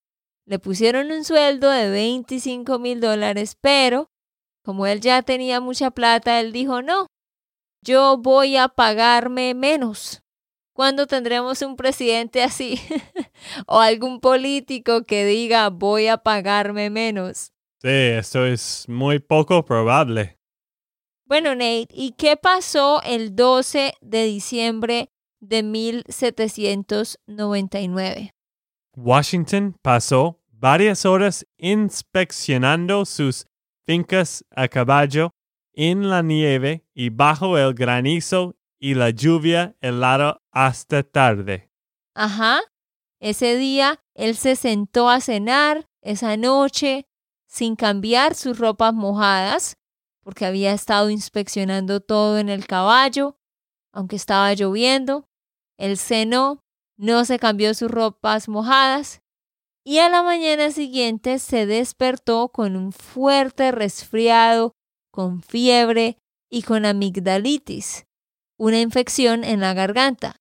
le 0.49 0.57
pusieron 0.57 1.11
un 1.11 1.23
sueldo 1.23 1.69
de 1.69 1.91
25 1.91 2.79
mil 2.79 2.99
dólares, 2.99 3.55
pero 3.61 4.09
como 4.65 4.87
él 4.87 4.99
ya 4.99 5.21
tenía 5.21 5.61
mucha 5.61 5.91
plata, 5.91 6.39
él 6.39 6.51
dijo, 6.51 6.81
no, 6.81 7.05
yo 7.85 8.17
voy 8.17 8.57
a 8.57 8.67
pagarme 8.67 9.53
menos. 9.53 10.23
¿Cuándo 10.73 11.05
tendremos 11.05 11.61
un 11.61 11.75
presidente 11.75 12.41
así? 12.41 12.79
o 13.67 13.79
algún 13.79 14.21
político 14.21 15.03
que 15.03 15.23
diga, 15.23 15.69
voy 15.69 16.07
a 16.07 16.17
pagarme 16.17 16.89
menos. 16.89 17.51
Sí, 17.79 17.89
eso 17.89 18.47
es 18.47 18.89
muy 18.89 19.19
poco 19.19 19.63
probable. 19.63 20.39
Bueno, 21.25 21.53
Nate, 21.53 21.89
¿y 21.93 22.13
qué 22.13 22.37
pasó 22.37 23.03
el 23.03 23.35
12 23.35 23.93
de 24.01 24.23
diciembre 24.23 25.11
de 25.39 25.61
1799? 25.61 28.31
Washington 28.95 29.75
pasó 29.81 30.38
varias 30.59 31.05
horas 31.05 31.47
inspeccionando 31.57 33.05
sus 33.05 33.47
fincas 33.85 34.45
a 34.51 34.67
caballo 34.67 35.31
en 35.73 36.09
la 36.09 36.21
nieve 36.21 36.85
y 36.93 37.09
bajo 37.09 37.57
el 37.57 37.73
granizo 37.73 38.57
y 38.77 38.93
la 38.93 39.09
lluvia 39.09 39.75
helada 39.79 40.41
hasta 40.51 41.03
tarde. 41.03 41.71
Ajá, 42.13 42.59
ese 43.19 43.55
día 43.55 44.01
él 44.13 44.35
se 44.35 44.55
sentó 44.55 45.09
a 45.09 45.21
cenar 45.21 45.87
esa 46.01 46.35
noche 46.35 47.07
sin 47.47 47.75
cambiar 47.75 48.35
sus 48.35 48.59
ropas 48.59 48.93
mojadas, 48.93 49.77
porque 50.21 50.45
había 50.45 50.73
estado 50.73 51.09
inspeccionando 51.09 52.01
todo 52.01 52.37
en 52.37 52.49
el 52.49 52.67
caballo, 52.67 53.37
aunque 53.91 54.17
estaba 54.17 54.53
lloviendo. 54.53 55.27
Él 55.77 55.97
cenó, 55.97 56.63
no 56.97 57.25
se 57.25 57.39
cambió 57.39 57.73
sus 57.73 57.89
ropas 57.89 58.49
mojadas 58.49 59.21
y 59.83 59.99
a 59.99 60.09
la 60.09 60.23
mañana 60.23 60.71
siguiente 60.71 61.39
se 61.39 61.65
despertó 61.65 62.49
con 62.49 62.75
un 62.75 62.91
fuerte 62.91 63.71
resfriado, 63.71 64.73
con 65.11 65.41
fiebre 65.41 66.17
y 66.49 66.63
con 66.63 66.85
amigdalitis, 66.85 68.05
una 68.57 68.79
infección 68.79 69.43
en 69.43 69.61
la 69.61 69.73
garganta. 69.73 70.35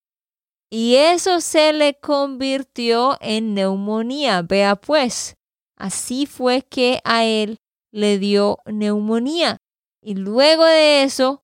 Y 0.71 0.97
eso 0.97 1.41
se 1.41 1.73
le 1.73 1.99
convirtió 1.99 3.17
en 3.21 3.55
neumonía. 3.55 4.43
Vea 4.43 4.77
pues, 4.77 5.37
así 5.77 6.27
fue 6.27 6.63
que 6.63 7.01
a 7.05 7.25
él 7.25 7.59
le 7.91 8.19
dio 8.19 8.59
neumonía. 8.67 9.57
Y 10.03 10.15
luego 10.15 10.65
de 10.65 11.05
eso, 11.05 11.43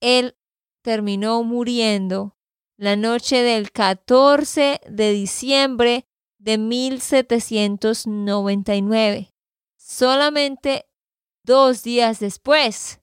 él 0.00 0.36
terminó 0.82 1.42
muriendo 1.42 2.36
la 2.76 2.94
noche 2.96 3.42
del 3.42 3.72
14 3.72 4.80
de 4.88 5.12
diciembre 5.12 6.07
de 6.38 6.58
1799. 6.58 9.32
Solamente 9.76 10.86
dos 11.44 11.82
días 11.82 12.20
después 12.20 13.00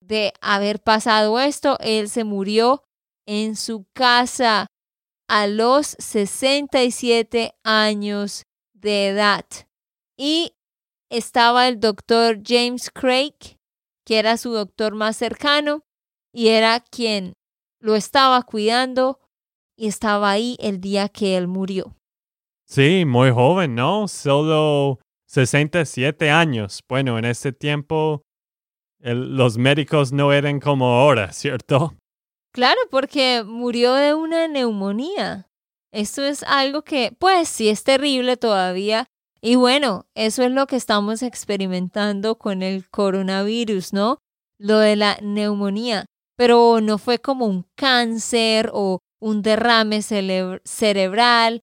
de 0.00 0.32
haber 0.40 0.82
pasado 0.82 1.38
esto, 1.40 1.78
él 1.80 2.08
se 2.08 2.24
murió 2.24 2.84
en 3.26 3.56
su 3.56 3.86
casa 3.92 4.66
a 5.28 5.46
los 5.46 5.96
67 5.98 7.54
años 7.62 8.44
de 8.74 9.08
edad. 9.08 9.44
Y 10.16 10.54
estaba 11.10 11.68
el 11.68 11.80
doctor 11.80 12.40
James 12.44 12.90
Craig, 12.90 13.58
que 14.04 14.18
era 14.18 14.36
su 14.36 14.52
doctor 14.52 14.94
más 14.94 15.16
cercano 15.16 15.84
y 16.32 16.48
era 16.48 16.80
quien 16.80 17.34
lo 17.80 17.94
estaba 17.94 18.42
cuidando 18.42 19.20
y 19.76 19.88
estaba 19.88 20.30
ahí 20.30 20.56
el 20.60 20.80
día 20.80 21.08
que 21.08 21.36
él 21.36 21.48
murió. 21.48 21.96
Sí, 22.72 23.04
muy 23.04 23.30
joven, 23.30 23.74
¿no? 23.74 24.08
Solo 24.08 24.98
67 25.26 26.30
años. 26.30 26.80
Bueno, 26.88 27.18
en 27.18 27.26
ese 27.26 27.52
tiempo 27.52 28.22
los 28.98 29.58
médicos 29.58 30.10
no 30.10 30.32
eran 30.32 30.58
como 30.58 30.86
ahora, 30.86 31.32
¿cierto? 31.34 31.92
Claro, 32.50 32.80
porque 32.90 33.42
murió 33.44 33.92
de 33.92 34.14
una 34.14 34.48
neumonía. 34.48 35.50
Esto 35.92 36.22
es 36.22 36.44
algo 36.44 36.80
que, 36.80 37.14
pues, 37.18 37.50
sí 37.50 37.68
es 37.68 37.84
terrible 37.84 38.38
todavía. 38.38 39.04
Y 39.42 39.56
bueno, 39.56 40.06
eso 40.14 40.42
es 40.42 40.50
lo 40.50 40.66
que 40.66 40.76
estamos 40.76 41.22
experimentando 41.22 42.38
con 42.38 42.62
el 42.62 42.88
coronavirus, 42.88 43.92
¿no? 43.92 44.16
Lo 44.58 44.78
de 44.78 44.96
la 44.96 45.18
neumonía. 45.20 46.06
Pero 46.38 46.80
no 46.80 46.96
fue 46.96 47.18
como 47.18 47.44
un 47.44 47.66
cáncer 47.76 48.70
o 48.72 49.00
un 49.20 49.42
derrame 49.42 50.00
cerebral, 50.00 51.60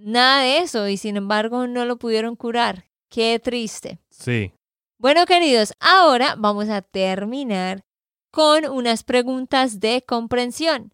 nada 0.00 0.42
de 0.42 0.58
eso. 0.58 0.88
Y 0.88 0.96
sin 0.96 1.16
embargo, 1.16 1.66
no 1.66 1.84
lo 1.84 1.98
pudieron 1.98 2.36
curar. 2.36 2.86
Qué 3.10 3.38
triste. 3.38 3.98
Sí. 4.10 4.52
Bueno, 4.98 5.24
queridos, 5.26 5.72
ahora 5.80 6.34
vamos 6.38 6.68
a 6.68 6.82
terminar 6.82 7.84
con 8.30 8.66
unas 8.66 9.02
preguntas 9.02 9.80
de 9.80 10.04
comprensión. 10.06 10.92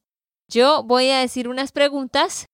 Yo 0.49 0.85
voy 0.85 1.11
a 1.11 1.19
decir 1.19 1.49
unas 1.49 1.73
preguntas. 1.73 2.47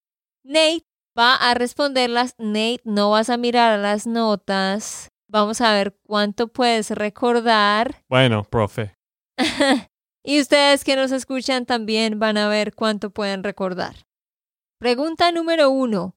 Nate 0.45 0.85
va 1.19 1.35
a 1.35 1.55
responderlas. 1.55 2.35
Nate, 2.39 2.81
no 2.85 3.11
vas 3.11 3.31
a 3.31 3.37
mirar 3.37 3.79
las 3.79 4.07
notas. 4.07 5.09
Vamos 5.29 5.61
a 5.61 5.73
ver 5.73 5.97
cuánto 6.07 6.49
puedes 6.49 6.91
recordar. 6.91 8.03
Bueno, 8.09 8.45
profe. 8.45 8.95
y 10.25 10.41
ustedes 10.41 10.85
que 10.85 10.97
nos 10.97 11.13
escuchan 11.13 11.67
también 11.67 12.19
van 12.19 12.37
a 12.39 12.49
ver 12.49 12.75
cuánto 12.75 13.11
pueden 13.11 13.45
recordar. 13.45 13.97
Pregunta 14.79 15.31
número 15.33 15.71
uno. 15.71 16.17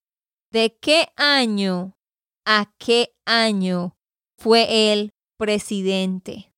¿De 0.51 0.77
qué 0.79 1.08
año 1.15 1.97
a 2.45 2.71
qué 2.77 3.15
año 3.25 3.97
fue 4.38 4.91
el 4.91 5.13
presidente? 5.38 6.53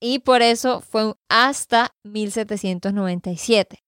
Y 0.01 0.21
por 0.21 0.40
eso 0.40 0.81
fue 0.81 1.12
hasta 1.29 1.95
1797. 2.05 3.81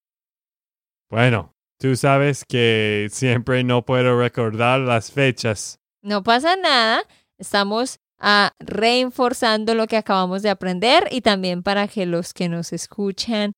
Bueno, 1.11 1.55
tú 1.79 1.97
sabes 1.97 2.45
que 2.45 3.09
siempre 3.11 3.65
no 3.65 3.87
puedo 3.87 4.21
recordar 4.21 4.81
las 4.81 5.11
fechas. 5.11 5.79
No 6.03 6.23
pasa 6.23 6.55
nada, 6.57 7.05
estamos 7.39 7.99
ah, 8.19 8.53
reforzando 8.61 9.75
lo 9.75 9.87
que 9.87 9.97
acabamos 9.97 10.43
de 10.43 10.51
aprender 10.51 11.09
y 11.11 11.23
también 11.23 11.63
para 11.63 11.89
que 11.89 12.05
los 12.05 12.35
que 12.35 12.51
nos 12.51 12.75
escuchan, 12.75 13.55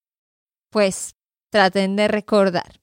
pues 0.76 1.14
traten 1.50 1.96
de 1.96 2.06
recordar. 2.06 2.82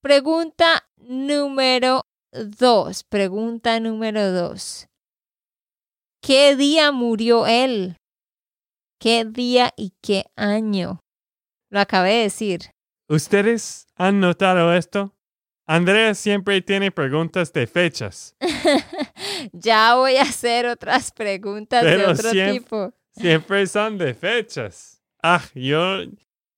Pregunta 0.00 0.88
número 0.96 2.06
dos, 2.32 3.04
pregunta 3.04 3.78
número 3.78 4.32
dos. 4.32 4.88
¿Qué 6.22 6.56
día 6.56 6.92
murió 6.92 7.46
él? 7.46 7.98
¿Qué 8.98 9.26
día 9.26 9.74
y 9.76 9.92
qué 10.00 10.24
año? 10.34 11.00
Lo 11.70 11.80
acabé 11.80 12.14
de 12.14 12.22
decir. 12.22 12.70
¿Ustedes 13.10 13.86
han 13.96 14.20
notado 14.20 14.72
esto? 14.72 15.14
Andrea 15.66 16.14
siempre 16.14 16.62
tiene 16.62 16.90
preguntas 16.90 17.52
de 17.52 17.66
fechas. 17.66 18.34
ya 19.52 19.96
voy 19.96 20.16
a 20.16 20.22
hacer 20.22 20.64
otras 20.64 21.12
preguntas 21.12 21.84
de 21.84 22.06
otro 22.06 22.30
siem- 22.30 22.52
tipo. 22.54 22.94
Siempre 23.10 23.66
son 23.66 23.98
de 23.98 24.14
fechas. 24.14 25.02
Ah, 25.22 25.42
yo, 25.54 26.00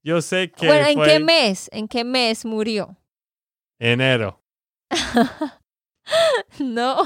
yo 0.07 0.23
sé 0.23 0.51
que 0.53 0.67
Bueno, 0.69 0.87
¿en 0.87 0.95
fue 0.95 1.07
qué 1.09 1.19
mes? 1.21 1.69
¿En 1.73 1.89
qué 1.89 2.05
mes 2.05 2.45
murió? 2.45 2.97
enero. 3.79 4.41
no, 6.61 6.97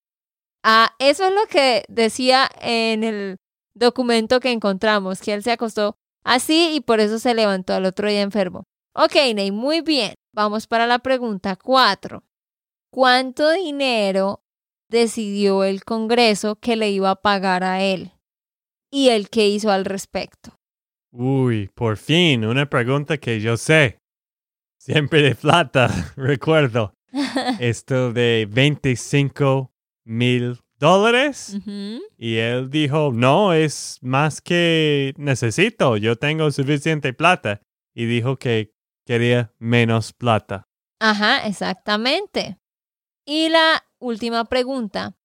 Ah, 0.67 0.95
eso 0.99 1.27
es 1.27 1.35
lo 1.35 1.47
que 1.47 1.85
decía 1.89 2.51
en 2.63 3.05
el 3.05 3.37
documento 3.75 4.41
que 4.41 4.51
encontramos, 4.51 5.21
que 5.21 5.35
él 5.35 5.43
se 5.43 5.53
acostó 5.53 5.97
así 6.25 6.71
y 6.75 6.81
por 6.81 7.01
eso 7.01 7.19
se 7.19 7.35
levantó 7.35 7.75
al 7.75 7.85
otro 7.85 8.09
día 8.09 8.23
enfermo. 8.23 8.65
Ok, 8.95 9.15
Ney, 9.35 9.51
muy 9.51 9.83
bien. 9.83 10.15
Vamos 10.33 10.67
para 10.67 10.87
la 10.87 11.01
pregunta 11.01 11.57
cuatro. 11.57 12.25
¿Cuánto 12.91 13.51
dinero 13.51 14.43
decidió 14.89 15.65
el 15.65 15.85
Congreso 15.85 16.57
que 16.57 16.77
le 16.77 16.91
iba 16.91 17.11
a 17.11 17.21
pagar 17.21 17.63
a 17.63 17.83
él? 17.83 18.13
¿Y 18.91 19.11
él 19.11 19.29
qué 19.29 19.49
hizo 19.49 19.71
al 19.71 19.85
respecto? 19.85 20.57
Uy, 21.13 21.69
por 21.75 21.99
fin, 21.99 22.47
una 22.47 22.71
pregunta 22.71 23.19
que 23.19 23.39
yo 23.41 23.59
sé. 23.59 23.99
Siempre 24.79 25.21
de 25.21 25.35
plata, 25.35 25.89
recuerdo. 26.17 26.95
Esto 27.61 28.15
de 28.15 28.49
25 28.51 29.74
mil 30.05 30.61
dólares. 30.79 31.57
Y 32.17 32.37
él 32.37 32.71
dijo, 32.71 33.11
no, 33.13 33.53
es 33.53 33.99
más 34.03 34.41
que 34.41 35.15
necesito, 35.17 35.97
yo 35.97 36.17
tengo 36.17 36.51
suficiente 36.51 37.13
plata. 37.13 37.61
Y 37.95 38.07
dijo 38.07 38.37
que 38.37 38.75
quería 39.05 39.53
menos 39.59 40.13
plata. 40.13 40.67
Ajá, 40.99 41.47
exactamente. 41.47 42.59
Y 43.25 43.49
la 43.49 43.85
última 43.99 44.45
pregunta. 44.45 45.17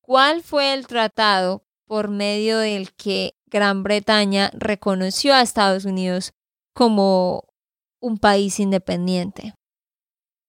¿Cuál 0.00 0.42
fue 0.42 0.74
el 0.74 0.86
tratado 0.86 1.64
por 1.86 2.08
medio 2.08 2.58
del 2.58 2.92
que 2.92 3.34
Gran 3.46 3.82
Bretaña 3.82 4.50
reconoció 4.52 5.32
a 5.32 5.40
Estados 5.40 5.86
Unidos 5.86 6.32
como 6.74 7.44
un 8.00 8.18
país 8.18 8.60
independiente? 8.60 9.54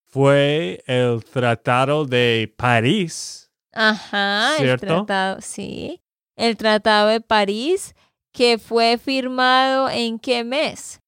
Fue 0.03 0.83
el 0.87 1.23
Tratado 1.23 2.05
de 2.05 2.53
París. 2.57 3.44
Ajá, 3.75 4.55
¿Cierto? 4.57 4.85
el 4.85 4.89
tratado, 4.95 5.41
sí. 5.41 6.01
El 6.37 6.57
Tratado 6.57 7.09
de 7.09 7.21
París 7.21 7.95
que 8.33 8.57
fue 8.57 8.97
firmado 8.97 9.89
en 9.89 10.19
qué 10.19 10.43
mes? 10.43 10.99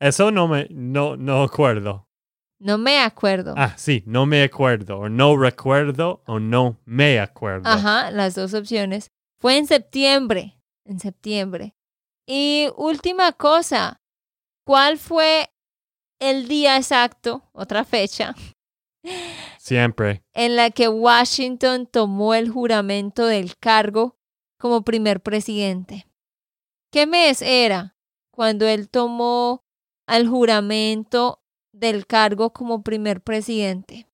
Eso 0.00 0.30
no 0.30 0.48
me, 0.48 0.66
no, 0.70 1.16
no 1.16 1.42
acuerdo. 1.42 2.08
No 2.58 2.78
me 2.78 2.98
acuerdo. 3.00 3.54
Ah, 3.56 3.74
sí, 3.76 4.02
no 4.06 4.26
me 4.26 4.42
acuerdo, 4.42 4.98
o 4.98 5.08
no 5.08 5.36
recuerdo, 5.36 6.22
o 6.26 6.40
no 6.40 6.80
me 6.84 7.20
acuerdo. 7.20 7.68
Ajá, 7.68 8.10
las 8.10 8.34
dos 8.34 8.54
opciones. 8.54 9.10
Fue 9.38 9.58
en 9.58 9.66
septiembre, 9.66 10.58
en 10.84 10.98
septiembre. 10.98 11.74
Y 12.26 12.68
última 12.76 13.32
cosa, 13.32 14.00
¿cuál 14.64 14.98
fue 14.98 15.50
el 16.18 16.48
día 16.48 16.76
exacto, 16.76 17.48
otra 17.52 17.84
fecha, 17.84 18.34
Siempre. 19.58 20.22
en 20.34 20.56
la 20.56 20.70
que 20.70 20.88
Washington 20.88 21.86
tomó 21.86 22.34
el 22.34 22.50
juramento 22.50 23.26
del 23.26 23.56
cargo 23.56 24.16
como 24.58 24.82
primer 24.82 25.20
presidente? 25.20 26.06
¿Qué 26.92 27.06
mes 27.06 27.42
era 27.42 27.96
cuando 28.30 28.66
él 28.66 28.88
tomó 28.88 29.64
al 30.06 30.28
juramento 30.28 31.40
del 31.72 32.06
cargo 32.06 32.52
como 32.52 32.82
primer 32.82 33.20
presidente? 33.20 34.06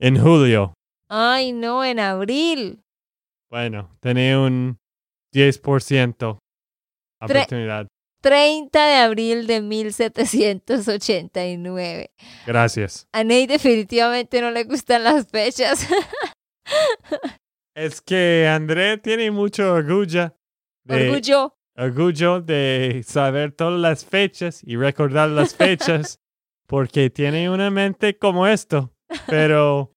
En 0.00 0.20
julio. 0.20 0.74
Ay, 1.08 1.52
no, 1.52 1.84
en 1.84 1.98
abril. 1.98 2.82
Bueno, 3.50 3.96
tenía 4.00 4.38
un 4.38 4.78
10% 5.34 6.38
oportunidad. 7.20 7.88
30 8.20 8.86
de 8.86 8.94
abril 8.96 9.46
de 9.46 9.60
1789. 9.62 12.10
Gracias. 12.46 13.08
A 13.12 13.24
Ney 13.24 13.46
definitivamente 13.46 14.40
no 14.40 14.50
le 14.50 14.64
gustan 14.64 15.04
las 15.04 15.28
fechas. 15.28 15.86
Es 17.74 18.00
que 18.00 18.48
André 18.50 18.98
tiene 18.98 19.30
mucho 19.30 19.72
orgullo. 19.72 20.34
De, 20.84 21.08
Orgullo. 21.10 21.54
orgullo 21.76 22.40
de 22.40 23.04
saber 23.06 23.52
todas 23.52 23.78
las 23.78 24.04
fechas 24.04 24.62
y 24.64 24.76
recordar 24.76 25.28
las 25.28 25.54
fechas 25.54 26.18
porque 26.66 27.10
tiene 27.10 27.50
una 27.50 27.70
mente 27.70 28.16
como 28.18 28.46
esto. 28.46 28.92
Pero 29.26 29.92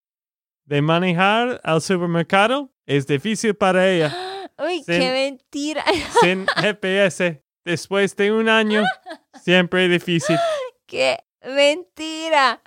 de 0.66 0.82
manejar 0.82 1.60
al 1.64 1.82
supermercado 1.82 2.72
es 2.86 3.08
difícil 3.08 3.56
para 3.56 3.90
ella. 3.90 4.16
Uy, 4.60 4.84
Sin- 4.84 5.00
qué 5.00 5.12
mentira. 5.12 5.84
Sin 6.22 6.46
GPS, 6.58 7.42
después 7.66 8.16
de 8.16 8.32
un 8.32 8.50
año, 8.50 8.84
siempre 9.44 9.88
difícil. 9.88 10.38
qué 10.86 11.18
mentira. 11.44 12.62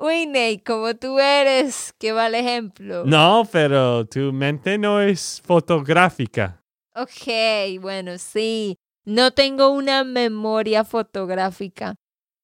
Uy, 0.00 0.26
Ney, 0.26 0.58
como 0.58 0.94
tú 0.94 1.18
eres, 1.18 1.94
qué 1.98 2.12
mal 2.12 2.34
ejemplo. 2.34 3.04
No, 3.04 3.46
pero 3.50 4.06
tu 4.06 4.32
mente 4.32 4.78
no 4.78 5.00
es 5.00 5.42
fotográfica. 5.44 6.62
Ok, 6.94 7.80
bueno, 7.80 8.18
sí. 8.18 8.78
No 9.04 9.30
tengo 9.30 9.68
una 9.68 10.02
memoria 10.04 10.82
fotográfica 10.84 11.94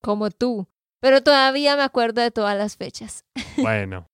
como 0.03 0.31
tú, 0.31 0.69
pero 1.01 1.23
todavía 1.23 1.75
me 1.77 1.83
acuerdo 1.83 2.21
de 2.23 2.31
todas 2.31 2.57
las 2.57 2.77
fechas. 2.77 3.25
Bueno, 3.57 4.07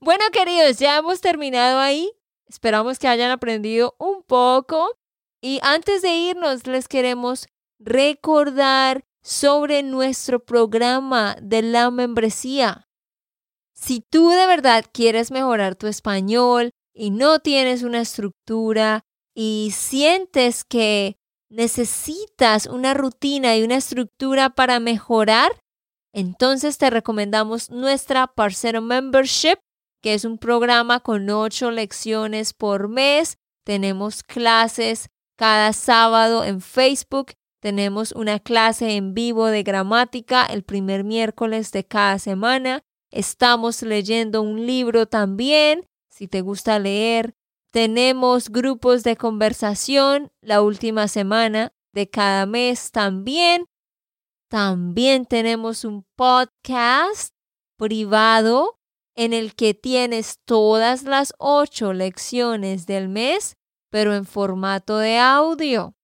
Bueno, 0.00 0.24
queridos, 0.32 0.78
ya 0.78 0.98
hemos 0.98 1.20
terminado 1.20 1.78
ahí. 1.78 2.10
Esperamos 2.48 2.98
que 2.98 3.08
hayan 3.08 3.30
aprendido 3.30 3.94
un 3.98 4.22
poco. 4.22 4.98
Y 5.42 5.58
antes 5.62 6.02
de 6.02 6.14
irnos, 6.14 6.66
les 6.66 6.88
queremos 6.88 7.46
recordar 7.78 9.04
sobre 9.22 9.82
nuestro 9.82 10.44
programa 10.44 11.36
de 11.42 11.62
la 11.62 11.90
membresía. 11.90 12.88
Si 13.74 14.00
tú 14.00 14.30
de 14.30 14.46
verdad 14.46 14.84
quieres 14.92 15.30
mejorar 15.30 15.74
tu 15.74 15.88
español 15.88 16.70
y 16.94 17.10
no 17.10 17.40
tienes 17.40 17.82
una 17.82 18.00
estructura 18.00 19.04
y 19.34 19.72
sientes 19.74 20.64
que 20.64 21.16
necesitas 21.50 22.66
una 22.66 22.94
rutina 22.94 23.56
y 23.56 23.62
una 23.62 23.76
estructura 23.76 24.50
para 24.50 24.78
mejorar, 24.78 25.52
entonces 26.14 26.78
te 26.78 26.88
recomendamos 26.88 27.70
nuestra 27.70 28.28
Parcero 28.28 28.80
Membership 28.80 29.58
que 30.02 30.14
es 30.14 30.24
un 30.24 30.36
programa 30.36 31.00
con 31.00 31.30
ocho 31.30 31.70
lecciones 31.70 32.52
por 32.52 32.88
mes. 32.88 33.38
Tenemos 33.64 34.22
clases 34.24 35.08
cada 35.36 35.72
sábado 35.72 36.44
en 36.44 36.60
Facebook. 36.60 37.32
Tenemos 37.60 38.12
una 38.12 38.38
clase 38.38 38.96
en 38.96 39.14
vivo 39.14 39.46
de 39.46 39.62
gramática 39.62 40.44
el 40.46 40.64
primer 40.64 41.04
miércoles 41.04 41.70
de 41.72 41.84
cada 41.84 42.18
semana. 42.18 42.82
Estamos 43.10 43.82
leyendo 43.82 44.42
un 44.42 44.66
libro 44.66 45.06
también, 45.06 45.86
si 46.10 46.28
te 46.28 46.40
gusta 46.40 46.78
leer. 46.78 47.34
Tenemos 47.70 48.50
grupos 48.50 49.02
de 49.02 49.16
conversación 49.16 50.30
la 50.40 50.60
última 50.60 51.08
semana 51.08 51.72
de 51.92 52.10
cada 52.10 52.46
mes 52.46 52.90
también. 52.90 53.66
También 54.48 55.24
tenemos 55.24 55.84
un 55.84 56.04
podcast 56.14 57.34
privado 57.78 58.78
en 59.14 59.32
el 59.32 59.54
que 59.54 59.74
tienes 59.74 60.38
todas 60.44 61.04
las 61.04 61.34
ocho 61.38 61.92
lecciones 61.92 62.86
del 62.86 63.08
mes, 63.08 63.56
pero 63.92 64.14
en 64.14 64.24
formato 64.24 64.96
de 64.96 65.18
audio. 65.18 65.94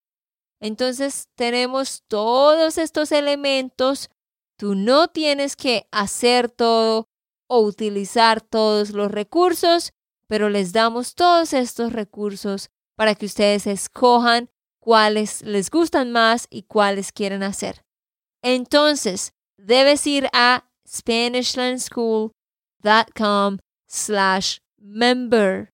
Entonces 0.61 1.29
tenemos 1.37 2.03
todos 2.07 2.77
estos 2.77 3.12
elementos. 3.12 4.11
Tú 4.59 4.74
no 4.74 5.09
tienes 5.09 5.57
que 5.57 5.88
hacer 5.90 6.51
todo 6.51 7.09
o 7.48 7.61
utilizar 7.61 8.42
todos 8.42 8.90
los 8.90 9.11
recursos, 9.11 9.94
pero 10.27 10.51
les 10.51 10.74
damos 10.74 11.14
todos 11.14 11.55
estos 11.55 11.94
recursos 11.94 12.68
para 12.94 13.14
que 13.14 13.24
ustedes 13.24 13.66
escojan 13.66 14.51
cuáles 14.79 15.40
les 15.40 15.70
gustan 15.70 16.12
más 16.12 16.46
y 16.51 16.64
cuáles 16.64 17.11
quieren 17.11 17.42
hacer. 17.42 17.87
Entonces, 18.42 19.33
debes 19.57 20.07
ir 20.07 20.29
a 20.35 20.70
SpanishLandSchool.com 20.87 23.59
slash 23.87 24.59
member. 24.77 25.72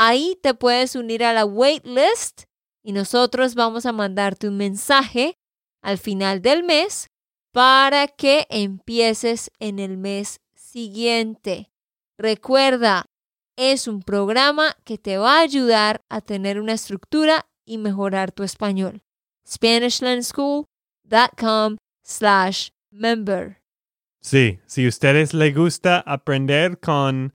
Ahí 0.00 0.38
te 0.40 0.54
puedes 0.54 0.94
unir 0.94 1.24
a 1.24 1.32
la 1.32 1.44
waitlist 1.44 2.44
y 2.84 2.92
nosotros 2.92 3.56
vamos 3.56 3.84
a 3.84 3.90
mandarte 3.90 4.46
un 4.46 4.56
mensaje 4.56 5.34
al 5.82 5.98
final 5.98 6.40
del 6.40 6.62
mes 6.62 7.08
para 7.52 8.06
que 8.06 8.46
empieces 8.48 9.50
en 9.58 9.80
el 9.80 9.98
mes 9.98 10.38
siguiente. 10.54 11.72
Recuerda, 12.16 13.06
es 13.56 13.88
un 13.88 14.02
programa 14.02 14.76
que 14.84 14.98
te 14.98 15.18
va 15.18 15.38
a 15.38 15.42
ayudar 15.42 16.04
a 16.08 16.20
tener 16.20 16.60
una 16.60 16.74
estructura 16.74 17.48
y 17.66 17.78
mejorar 17.78 18.30
tu 18.30 18.44
español. 18.44 19.02
SpanishLandSchool.com 19.48 21.76
slash 22.04 22.68
member. 22.92 23.60
sí, 24.20 24.60
si 24.66 24.84
a 24.84 24.88
ustedes 24.88 25.34
les 25.34 25.56
gusta 25.56 25.98
aprender 26.06 26.78
con 26.78 27.34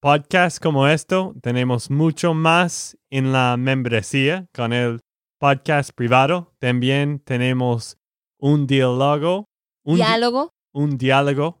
podcasts 0.00 0.58
como 0.60 0.86
esto, 0.88 1.34
tenemos 1.42 1.90
mucho 1.90 2.34
más 2.34 2.96
en 3.10 3.32
la 3.32 3.56
membresía 3.58 4.46
con 4.54 4.72
el 4.72 5.00
podcast 5.38 5.90
privado. 5.94 6.52
También 6.58 7.18
tenemos 7.20 7.96
un 8.38 8.66
diálogo, 8.66 9.46
un, 9.84 9.96
di- 9.96 10.02
Diálogo. 10.02 10.50
un 10.72 10.96
diálogo, 10.98 11.60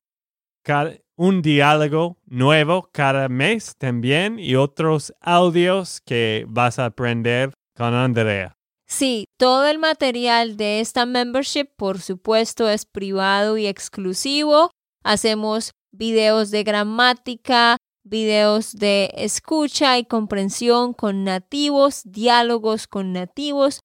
cada- 0.64 0.96
un 1.16 1.42
diálogo 1.42 2.16
nuevo 2.26 2.88
cada 2.92 3.28
mes 3.28 3.74
también 3.76 4.38
y 4.38 4.54
otros 4.54 5.12
audios 5.20 6.00
que 6.06 6.46
vas 6.48 6.78
a 6.78 6.86
aprender 6.86 7.52
con 7.76 7.92
Andrea. 7.94 8.54
Sí, 8.86 9.26
todo 9.38 9.68
el 9.68 9.78
material 9.78 10.56
de 10.56 10.80
esta 10.80 11.06
membership, 11.06 11.66
por 11.76 12.00
supuesto, 12.00 12.68
es 12.68 12.86
privado 12.86 13.56
y 13.56 13.66
exclusivo. 13.66 14.70
Hacemos 15.04 15.70
videos 15.92 16.50
de 16.50 16.64
gramática, 16.64 17.76
videos 18.10 18.74
de 18.74 19.10
escucha 19.14 19.96
y 19.96 20.04
comprensión 20.04 20.92
con 20.92 21.24
nativos, 21.24 22.02
diálogos 22.04 22.86
con 22.86 23.12
nativos, 23.12 23.80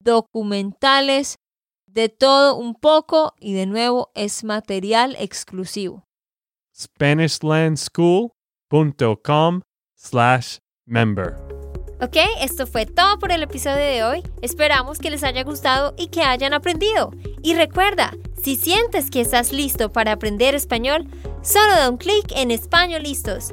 documentales, 0.00 1.36
de 1.86 2.10
todo 2.10 2.56
un 2.56 2.74
poco 2.74 3.32
y 3.40 3.54
de 3.54 3.64
nuevo 3.66 4.10
es 4.14 4.44
material 4.44 5.16
exclusivo. 5.18 6.04
SpanishLandSchool.com 6.76 9.62
slash 9.96 10.58
member. 10.86 11.34
Ok, 12.00 12.16
esto 12.40 12.68
fue 12.68 12.86
todo 12.86 13.18
por 13.18 13.32
el 13.32 13.42
episodio 13.42 13.84
de 13.84 14.04
hoy. 14.04 14.22
Esperamos 14.40 14.98
que 14.98 15.10
les 15.10 15.24
haya 15.24 15.42
gustado 15.42 15.94
y 15.98 16.06
que 16.08 16.22
hayan 16.22 16.54
aprendido. 16.54 17.10
Y 17.42 17.54
recuerda, 17.54 18.12
si 18.40 18.54
sientes 18.54 19.10
que 19.10 19.20
estás 19.20 19.52
listo 19.52 19.90
para 19.90 20.12
aprender 20.12 20.54
español, 20.54 21.08
solo 21.42 21.72
da 21.72 21.90
un 21.90 21.96
clic 21.96 22.30
en 22.36 22.52
Español 22.52 23.02
Listos. 23.02 23.52